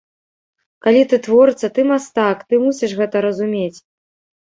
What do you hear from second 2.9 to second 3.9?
гэта разумець.